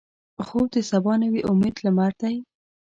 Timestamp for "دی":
2.21-2.35